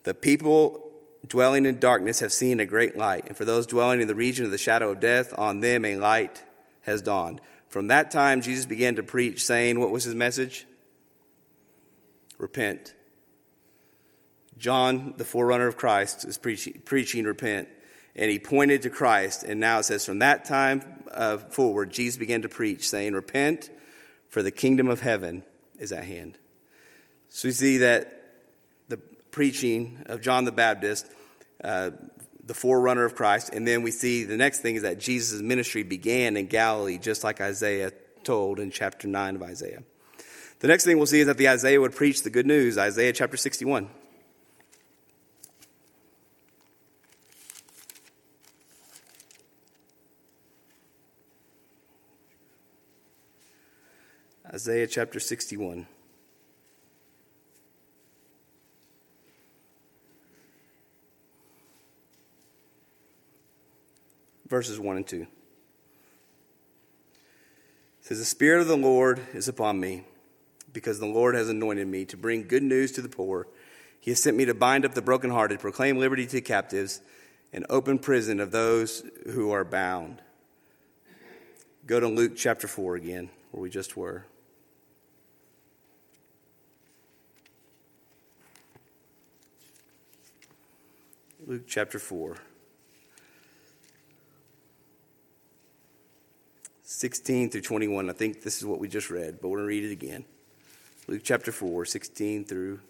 [0.04, 0.90] The people
[1.26, 4.44] dwelling in darkness have seen a great light, and for those dwelling in the region
[4.44, 6.42] of the shadow of death, on them a light
[6.82, 7.40] has dawned.
[7.68, 10.66] From that time, Jesus began to preach, saying, What was his message?
[12.38, 12.94] Repent.
[14.58, 17.68] John, the forerunner of Christ, is preaching, preaching repent.
[18.14, 19.42] And he pointed to Christ.
[19.42, 23.70] And now it says, From that time uh, forward, Jesus began to preach, saying, Repent,
[24.28, 25.44] for the kingdom of heaven
[25.78, 26.38] is at hand.
[27.28, 28.21] So we see that
[29.32, 31.06] preaching of John the Baptist,
[31.64, 31.90] uh,
[32.44, 33.50] the forerunner of Christ.
[33.52, 37.24] And then we see the next thing is that Jesus' ministry began in Galilee, just
[37.24, 37.90] like Isaiah
[38.22, 39.82] told in chapter 9 of Isaiah.
[40.60, 43.12] The next thing we'll see is that the Isaiah would preach the good news, Isaiah
[43.12, 43.88] chapter 61.
[54.54, 55.86] Isaiah chapter 61.
[64.52, 65.22] Verses 1 and 2.
[65.22, 65.28] It
[68.02, 70.04] says, The Spirit of the Lord is upon me,
[70.74, 73.48] because the Lord has anointed me to bring good news to the poor.
[73.98, 77.00] He has sent me to bind up the brokenhearted, proclaim liberty to captives,
[77.50, 80.20] and open prison of those who are bound.
[81.86, 84.26] Go to Luke chapter 4 again, where we just were.
[91.46, 92.36] Luke chapter 4.
[96.92, 98.10] 16 through 21.
[98.10, 100.24] I think this is what we just read, but we're going to read it again.
[101.08, 102.80] Luke chapter 4, 16 through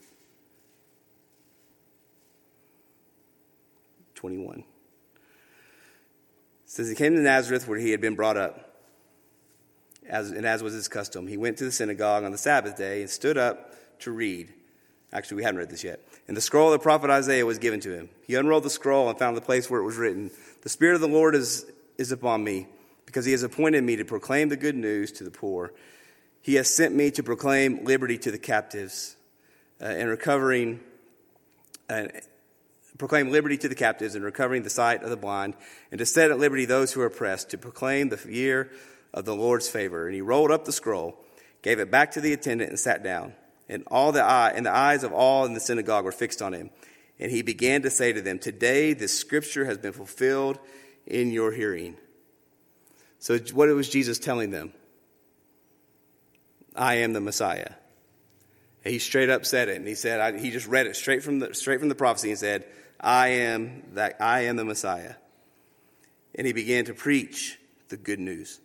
[4.17, 4.59] 21.
[4.59, 4.65] It
[6.67, 8.77] says, He came to Nazareth where he had been brought up,
[10.09, 11.29] as, and as was his custom.
[11.29, 14.53] He went to the synagogue on the Sabbath day and stood up to read.
[15.13, 16.01] Actually, we haven't read this yet.
[16.27, 18.09] And the scroll of the prophet Isaiah was given to him.
[18.27, 21.01] He unrolled the scroll and found the place where it was written The Spirit of
[21.01, 21.67] the Lord is,
[21.99, 22.67] is upon me,
[23.07, 25.73] because he has appointed me to proclaim the good news to the poor.
[26.41, 29.17] He has sent me to proclaim liberty to the captives
[29.81, 30.81] uh, and recovering,
[31.89, 32.09] uh,
[32.99, 35.55] proclaim liberty to the captives and recovering the sight of the blind,
[35.91, 38.71] and to set at liberty those who are oppressed, to proclaim the year
[39.13, 40.07] of the Lord's favor.
[40.07, 41.19] And he rolled up the scroll,
[41.63, 43.35] gave it back to the attendant, and sat down
[43.73, 46.53] and all the eye and the eyes of all in the synagogue were fixed on
[46.53, 46.71] him.
[47.19, 50.59] And he began to say to them, Today this scripture has been fulfilled
[51.07, 51.97] in your hearing.
[53.23, 54.73] So what was Jesus telling them?
[56.75, 57.71] I am the Messiah.
[58.83, 61.39] he straight up said it, and he said I, he just read it straight from
[61.39, 62.67] the straight from the prophecy and said,
[62.99, 65.15] "I am that I am the Messiah."
[66.35, 68.59] And he began to preach the good news.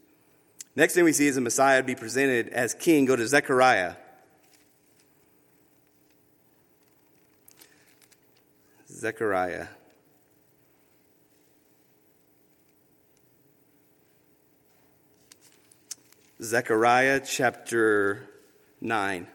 [0.75, 3.05] Next thing we see is the Messiah be presented as king.
[3.05, 3.93] Go to Zechariah
[8.89, 9.67] Zechariah.
[16.41, 18.29] Zechariah chapter
[18.79, 19.25] 9.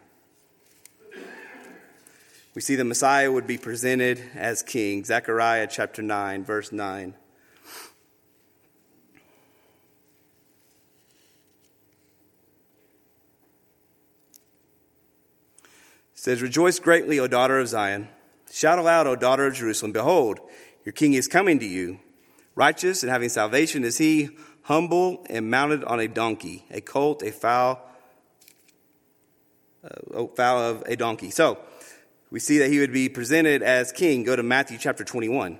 [2.54, 5.04] We see the Messiah would be presented as king.
[5.04, 7.08] Zechariah chapter 9, verse 9.
[7.08, 7.14] It
[16.14, 18.06] says, Rejoice greatly, O daughter of Zion.
[18.52, 20.38] Shout aloud, O daughter of Jerusalem, behold,
[20.84, 21.98] your king is coming to you.
[22.54, 24.30] Righteous and having salvation is he,
[24.62, 27.80] humble and mounted on a donkey, a colt, a foal,
[29.84, 31.30] uh, foal of a donkey.
[31.30, 31.58] So,
[32.30, 34.24] we see that he would be presented as king.
[34.24, 35.58] Go to Matthew chapter 21.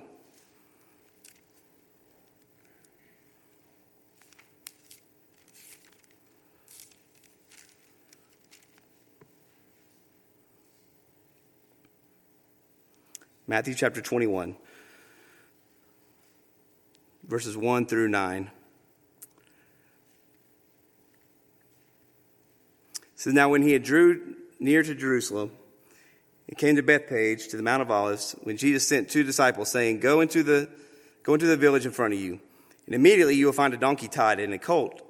[13.45, 14.55] Matthew chapter 21,
[17.27, 18.49] verses 1 through 9.
[23.23, 25.51] So now, when he had drew near to Jerusalem
[26.49, 30.01] and came to Bethphage, to the Mount of Olives, when Jesus sent two disciples, saying,
[30.01, 30.67] "Go into the
[31.23, 32.41] go into the village in front of you,
[32.85, 35.01] and immediately you will find a donkey tied and a colt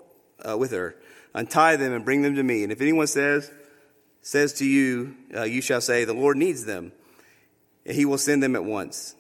[0.47, 0.95] uh, with her.
[1.34, 2.62] Untie them and bring them to me.
[2.62, 3.49] And if anyone says
[4.21, 6.91] says to you, uh, you shall say, the Lord needs them."
[7.84, 9.15] And He will send them at once.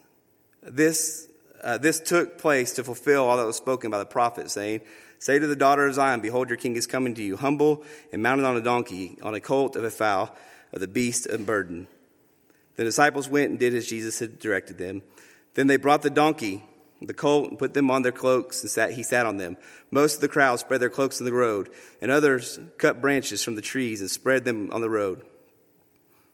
[0.61, 1.27] This,
[1.63, 4.81] uh, this took place to fulfill all that was spoken by the prophet, saying,
[5.23, 8.21] Say to the daughter of Zion, Behold, your king is coming to you, humble and
[8.21, 10.35] mounted on a donkey, on a colt of a foal,
[10.73, 11.87] of the beast of burden.
[12.75, 15.01] The disciples went and did as Jesus had directed them.
[15.53, 16.65] Then they brought the donkey,
[17.01, 19.55] the colt, and put them on their cloaks, and sat, he sat on them.
[19.91, 21.69] Most of the crowd spread their cloaks in the road,
[22.01, 25.21] and others cut branches from the trees and spread them on the road.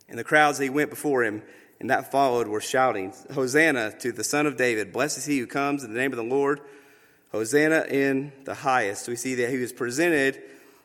[0.10, 1.44] And the crowds, they went before him
[1.80, 4.92] and that followed were shouting, Hosanna to the Son of David.
[4.92, 6.60] Blessed is he who comes in the name of the Lord.
[7.32, 9.08] Hosanna in the highest.
[9.08, 10.42] We see that he was presented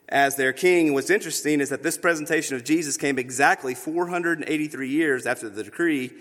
[0.09, 0.87] as their king.
[0.87, 5.65] And what's interesting is that this presentation of Jesus came exactly 483 years after the
[5.65, 6.13] decree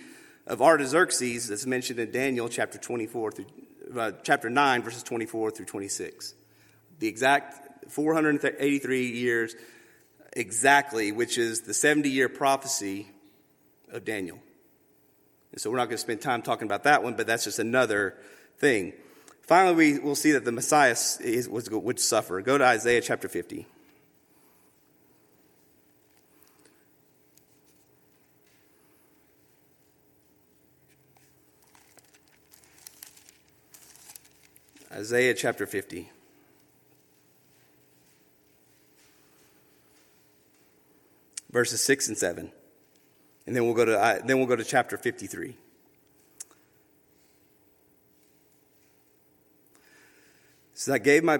[0.47, 3.45] of Artaxerxes that's mentioned in Daniel chapter 24 through
[3.97, 6.33] uh, chapter 9 verses 24 through 26.
[6.99, 9.55] The exact 483 years
[10.31, 13.07] exactly, which is the 70 year prophecy
[13.91, 14.39] of Daniel.
[15.51, 17.59] And so we're not going to spend time talking about that one, but that's just
[17.59, 18.15] another
[18.57, 18.93] thing.
[19.43, 22.41] Finally, we will see that the Messiah is, was, would suffer.
[22.41, 23.67] Go to Isaiah chapter 50.
[34.93, 36.09] Isaiah chapter 50.
[41.51, 42.51] Verses 6 and 7.
[43.45, 45.57] And then we'll go to, uh, then we'll go to chapter 53.
[50.83, 51.39] So I gave my,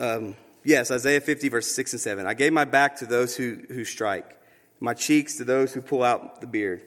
[0.00, 2.26] um, yes, Isaiah 50, verse 6 and 7.
[2.26, 4.38] I gave my back to those who, who strike,
[4.80, 6.82] my cheeks to those who pull out the beard.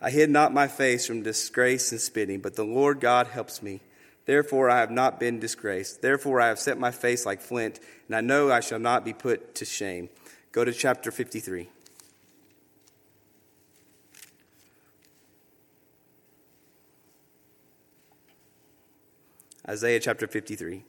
[0.00, 3.80] I hid not my face from disgrace and spitting, but the Lord God helps me.
[4.26, 6.02] Therefore, I have not been disgraced.
[6.02, 9.12] Therefore, I have set my face like flint, and I know I shall not be
[9.12, 10.08] put to shame.
[10.52, 11.68] Go to chapter 53.
[19.68, 20.84] Isaiah chapter 53.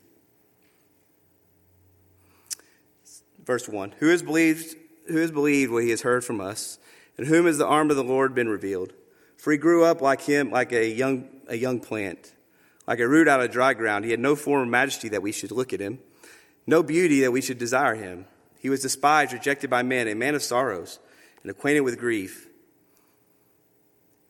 [3.43, 4.75] Verse 1 Who has believed,
[5.07, 6.79] who has believed what he has heard from us?
[7.17, 8.93] And whom has the arm of the Lord been revealed?
[9.37, 12.33] For he grew up like him, like a young, a young plant
[12.87, 14.05] like a root out of dry ground.
[14.05, 15.99] He had no form of majesty that we should look at him,
[16.65, 18.25] no beauty that we should desire him.
[18.59, 20.99] He was despised, rejected by men, a man of sorrows,
[21.43, 22.47] and acquainted with grief.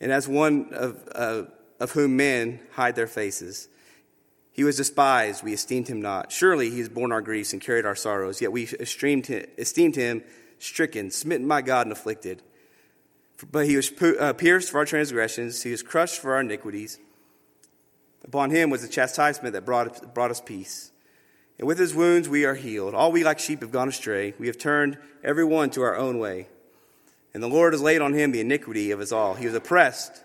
[0.01, 1.43] And as one of, uh,
[1.79, 3.69] of whom men hide their faces.
[4.57, 6.31] He was despised, we esteemed him not.
[6.31, 9.95] Surely he has borne our griefs and carried our sorrows, yet we esteemed him, esteemed
[9.95, 10.23] him
[10.57, 12.41] stricken, smitten by God, and afflicted.
[13.51, 16.97] But he was uh, pierced for our transgressions, he was crushed for our iniquities.
[18.25, 20.91] Upon him was the chastisement that brought, brought us peace.
[21.59, 22.95] And with his wounds we are healed.
[22.95, 24.33] All we like sheep have gone astray.
[24.39, 26.47] We have turned every one to our own way.
[27.35, 29.35] And the Lord has laid on him the iniquity of us all.
[29.35, 30.23] He was oppressed,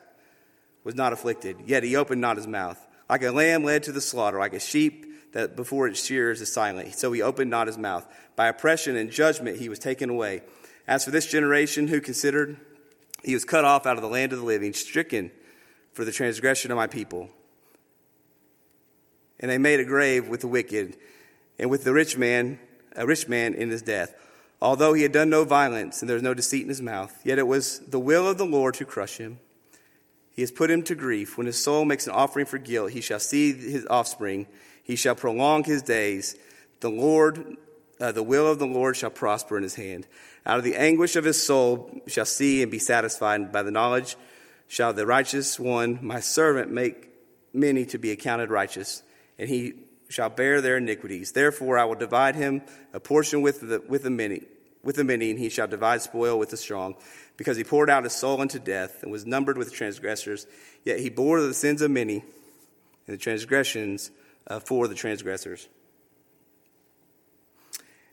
[0.85, 2.79] was not afflicted, yet he opened not his mouth.
[3.09, 6.53] Like a lamb led to the slaughter, like a sheep that before its shears is
[6.53, 8.07] silent, so he opened not his mouth.
[8.37, 10.43] By oppression and judgment he was taken away.
[10.87, 12.59] As for this generation who considered,
[13.23, 15.31] he was cut off out of the land of the living, stricken
[15.93, 17.31] for the transgression of my people
[19.43, 20.97] and they made a grave with the wicked
[21.59, 22.59] and with the rich man,
[22.97, 24.15] a rich man in his death.
[24.63, 27.39] Although he had done no violence and there was no deceit in his mouth, yet
[27.41, 29.41] it was the will of the Lord to crush him.
[30.33, 31.37] He has put him to grief.
[31.37, 34.47] When his soul makes an offering for guilt, he shall see his offspring.
[34.83, 36.37] He shall prolong his days.
[36.81, 37.57] The Lord,
[38.01, 40.07] uh, the will of the Lord shall prosper in his hand.
[40.45, 43.53] Out of the anguish of his soul shall see and be satisfied.
[43.53, 44.17] By the knowledge
[44.69, 47.11] shall the righteous one, my servant, make
[47.53, 49.03] many to be accounted righteous
[49.39, 49.75] and he
[50.09, 51.33] shall bear their iniquities.
[51.33, 52.63] Therefore, I will divide him
[52.93, 54.43] a portion with the, with the many,
[54.83, 56.97] with the many, and he shall divide spoil with the strong,
[57.37, 60.47] because he poured out his soul unto death and was numbered with transgressors.
[60.85, 62.25] Yet he bore the sins of many
[63.07, 64.11] and the transgressions
[64.47, 65.69] uh, for the transgressors.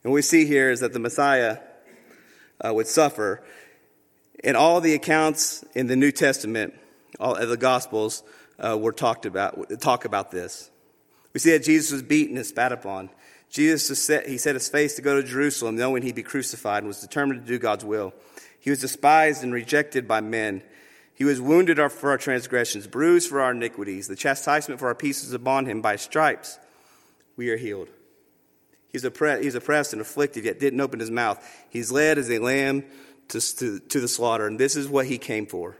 [0.03, 1.57] And what we see here is that the Messiah
[2.61, 3.43] uh, would suffer.
[4.43, 6.73] In all the accounts in the New Testament,
[7.19, 8.23] all of the Gospels
[8.57, 10.69] uh, were talked about, talk about this.
[11.33, 13.09] We see that Jesus was beaten and spat upon.
[13.49, 16.87] Jesus, set, he set his face to go to Jerusalem, knowing he'd be crucified, and
[16.87, 18.13] was determined to do God's will.
[18.59, 20.61] He was despised and rejected by men.
[21.15, 24.07] He was wounded for our transgressions, bruised for our iniquities.
[24.07, 25.81] The chastisement for our peace was upon him.
[25.81, 26.59] By stripes
[27.35, 27.89] we are healed.
[28.91, 31.45] He's oppressed, he's oppressed and afflicted, yet didn't open his mouth.
[31.69, 32.85] He's led as a lamb
[33.29, 35.77] to, to, to the slaughter, and this is what he came for.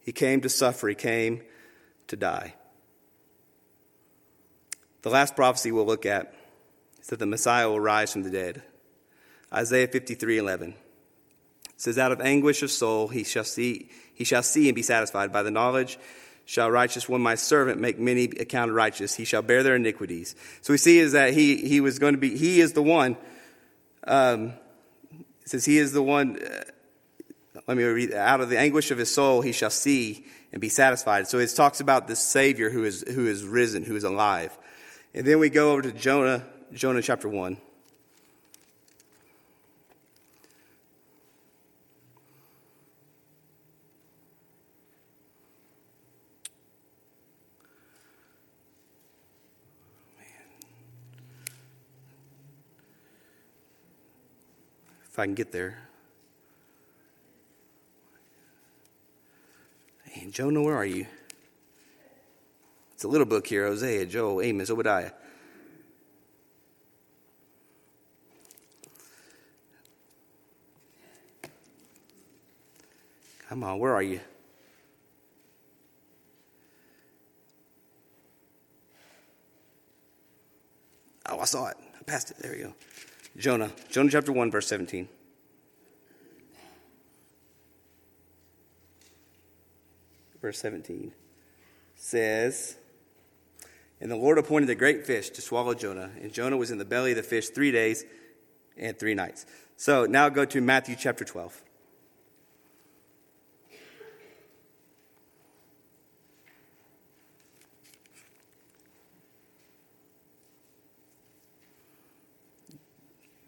[0.00, 1.42] He came to suffer, he came
[2.08, 2.54] to die.
[5.02, 6.34] The last prophecy we'll look at
[7.00, 8.62] is that the Messiah will rise from the dead.
[9.52, 10.74] Isaiah 53 11
[11.76, 15.32] says, Out of anguish of soul he shall see, he shall see and be satisfied.
[15.32, 15.98] By the knowledge
[16.44, 19.14] shall righteous one, my servant, make many accounted righteous.
[19.14, 20.34] He shall bear their iniquities.
[20.62, 23.16] So we see is that he, he was going to be, he is the one,
[24.06, 24.52] um,
[25.44, 26.62] says he is the one, uh,
[27.66, 30.68] let me read, out of the anguish of his soul he shall see and be
[30.68, 31.28] satisfied.
[31.28, 34.56] So it talks about the Savior who is, who is risen, who is alive.
[35.14, 37.56] And then we go over to Jonah, Jonah chapter 1.
[55.02, 55.76] If I can get there.
[60.04, 61.06] Hey, Jonah, where are you?
[62.94, 65.10] It's a little book here Hosea, Joel, Amos, Obadiah.
[73.50, 74.20] Come on, where are you?
[81.26, 81.76] Oh, I saw it.
[81.98, 82.36] I passed it.
[82.38, 82.74] There we go.
[83.36, 85.08] Jonah, Jonah chapter 1, verse 17.
[90.40, 91.10] Verse 17
[91.96, 92.76] says,
[94.00, 96.84] And the Lord appointed a great fish to swallow Jonah, and Jonah was in the
[96.84, 98.04] belly of the fish three days
[98.76, 99.44] and three nights.
[99.76, 101.64] So now go to Matthew chapter 12.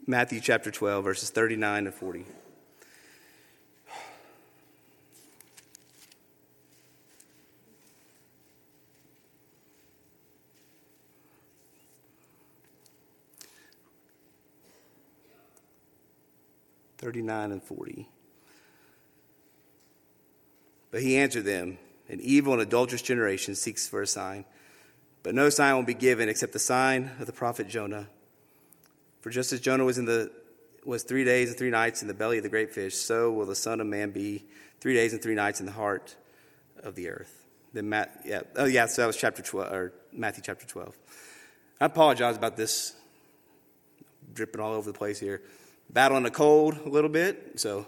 [0.05, 2.25] Matthew chapter 12, verses 39 to 40.
[16.99, 18.09] Thirty-nine and forty.
[20.93, 21.79] But he answered them,
[22.09, 24.45] An evil and adulterous generation seeks for a sign,
[25.25, 28.09] but no sign will be given except the sign of the prophet Jonah.
[29.23, 30.31] For just as Jonah was in the
[30.85, 33.47] was three days and three nights in the belly of the great fish, so will
[33.47, 34.45] the Son of Man be
[34.81, 36.17] three days and three nights in the heart
[36.83, 37.45] of the earth.
[37.73, 40.99] Then Matt, yeah, oh yeah, so that was chapter twelve or Matthew chapter twelve.
[41.81, 42.95] I apologize about this
[44.35, 45.41] dripping all over the place here.
[45.89, 47.87] Battling a cold a little bit, so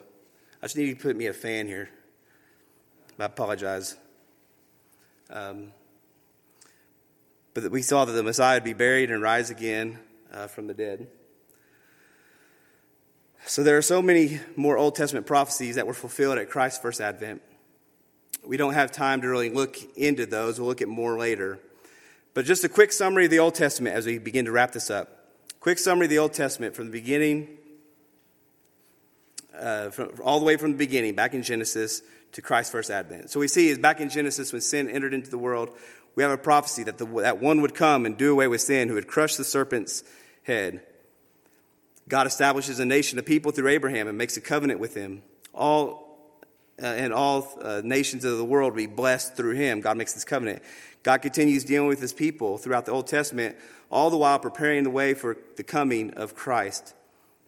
[0.62, 1.88] I just need you to put me a fan here.
[3.18, 3.96] I apologize.
[5.30, 5.72] Um,
[7.54, 9.98] but we saw that the Messiah would be buried and rise again
[10.32, 11.08] uh, from the dead.
[13.46, 17.00] So there are so many more Old Testament prophecies that were fulfilled at Christ's first
[17.00, 17.42] advent.
[18.46, 20.58] We don't have time to really look into those.
[20.58, 21.58] We'll look at more later.
[22.32, 24.90] But just a quick summary of the Old Testament as we begin to wrap this
[24.90, 25.28] up.
[25.60, 27.48] Quick summary of the Old Testament from the beginning,
[29.58, 33.30] uh, from, all the way from the beginning, back in Genesis to Christ's first advent.
[33.30, 35.68] So we see is back in Genesis when sin entered into the world,
[36.16, 38.88] we have a prophecy that, the, that one would come and do away with sin
[38.88, 40.02] who would crush the serpent's
[40.44, 40.82] head.
[42.08, 45.22] God establishes a nation of people through Abraham and makes a covenant with him.
[45.54, 46.04] All
[46.82, 49.80] uh, and all uh, nations of the world be blessed through him.
[49.80, 50.62] God makes this covenant.
[51.04, 53.56] God continues dealing with his people throughout the Old Testament,
[53.90, 56.94] all the while preparing the way for the coming of Christ.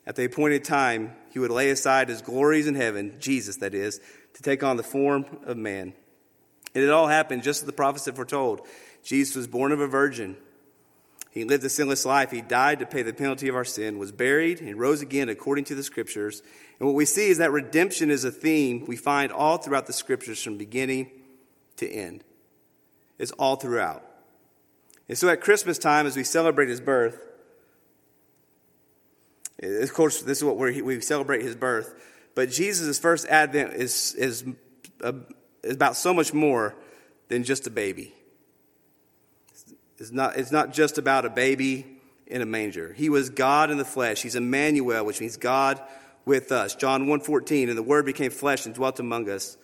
[0.06, 4.00] At the appointed time, he would lay aside his glories in heaven, Jesus, that is,
[4.34, 5.92] to take on the form of man.
[6.74, 8.60] And it all happened just as the prophets had foretold.
[9.02, 10.36] Jesus was born of a virgin.
[11.36, 12.30] He lived a sinless life.
[12.30, 15.66] He died to pay the penalty of our sin, was buried, and rose again according
[15.66, 16.40] to the scriptures.
[16.78, 19.92] And what we see is that redemption is a theme we find all throughout the
[19.92, 21.10] scriptures from beginning
[21.76, 22.24] to end.
[23.18, 24.02] It's all throughout.
[25.10, 27.20] And so at Christmas time, as we celebrate his birth,
[29.62, 31.94] of course, this is what we celebrate his birth,
[32.34, 34.42] but Jesus' first advent is, is,
[35.02, 35.12] uh,
[35.62, 36.74] is about so much more
[37.28, 38.14] than just a baby.
[39.98, 41.86] It's not, it's not just about a baby
[42.26, 42.92] in a manger.
[42.92, 44.22] He was God in the flesh.
[44.22, 45.80] He's Emmanuel, which means God
[46.24, 46.74] with us.
[46.74, 49.56] John 1.14, and the Word became flesh and dwelt among us.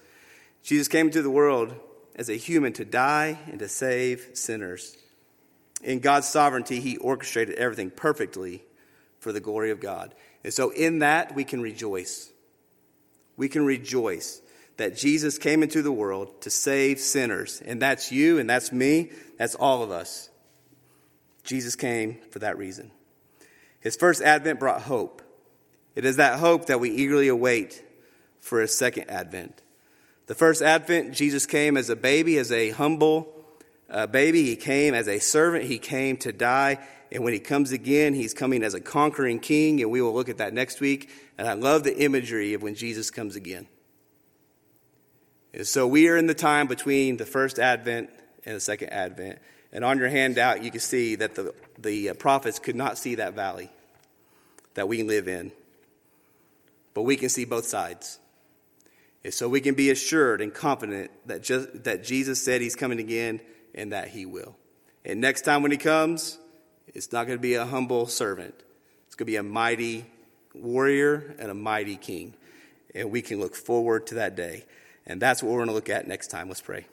[0.63, 1.75] Jesus came into the world
[2.15, 4.97] as a human to die and to save sinners.
[5.83, 8.63] In God's sovereignty, He orchestrated everything perfectly
[9.19, 10.15] for the glory of God.
[10.45, 12.31] And so in that, we can rejoice.
[13.37, 14.42] We can rejoice
[14.77, 17.63] that Jesus came into the world to save sinners.
[17.65, 19.11] And that's you and that's me.
[19.39, 20.31] That's all of us.
[21.45, 22.91] Jesus came for that reason.
[23.81, 25.23] His first advent brought hope.
[25.95, 27.83] It is that hope that we eagerly await
[28.41, 29.61] for his second advent.
[30.27, 33.29] The first advent, Jesus came as a baby, as a humble
[33.91, 34.45] uh, baby.
[34.45, 35.65] He came as a servant.
[35.65, 36.79] He came to die.
[37.11, 39.83] And when he comes again, he's coming as a conquering king.
[39.83, 41.11] And we will look at that next week.
[41.37, 43.67] And I love the imagery of when Jesus comes again.
[45.55, 48.11] And so we are in the time between the first advent
[48.45, 49.39] and the second advent.
[49.73, 53.17] And on your handout, you can see that the, the uh, prophets could not see
[53.17, 53.71] that valley
[54.75, 55.53] that we live in.
[56.95, 58.19] But we can see both sides.
[59.25, 62.99] And so we can be assured and confident that, just, that Jesus said he's coming
[62.99, 63.41] again
[63.75, 64.57] and that he will.
[65.05, 66.39] And next time when he comes,
[66.89, 68.55] it's not going to be a humble servant.
[69.07, 70.07] It's going to be a mighty
[70.55, 72.35] warrior and a mighty king.
[72.95, 74.65] And we can look forward to that day.
[75.07, 76.49] And that's what we're going to look at next time.
[76.49, 76.87] Let's pray.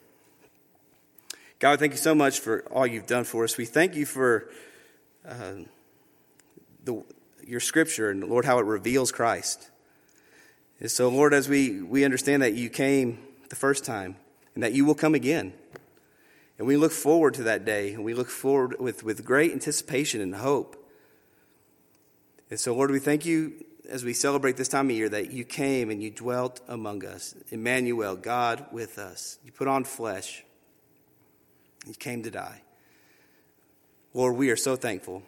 [1.58, 3.56] God, thank you so much for all you've done for us.
[3.56, 4.50] We thank you for
[5.28, 5.52] uh,
[6.84, 7.04] the,
[7.46, 9.70] your scripture and, Lord, how it reveals Christ.
[10.80, 13.18] And so, Lord, as we, we understand that you came
[13.50, 14.16] the first time
[14.54, 15.52] and that you will come again.
[16.58, 20.20] And we look forward to that day, and we look forward with, with great anticipation
[20.20, 20.76] and hope.
[22.50, 25.44] And so, Lord, we thank you as we celebrate this time of year that you
[25.44, 27.34] came and you dwelt among us.
[27.50, 29.38] Emmanuel, God with us.
[29.44, 30.44] You put on flesh.
[31.86, 32.62] You came to die.
[34.14, 35.24] Lord, we are so thankful.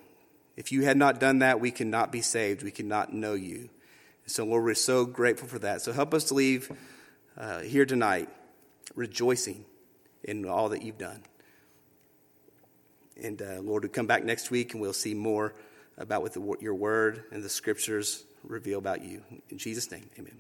[0.56, 2.62] If you had not done that, we cannot be saved.
[2.62, 3.68] We cannot know you.
[4.26, 5.82] So, Lord, we're so grateful for that.
[5.82, 6.70] So, help us to leave
[7.36, 8.28] uh, here tonight
[8.94, 9.64] rejoicing
[10.22, 11.22] in all that you've done.
[13.20, 15.54] And, uh, Lord, we come back next week and we'll see more
[15.98, 19.22] about what the, your word and the scriptures reveal about you.
[19.50, 20.36] In Jesus' name, amen.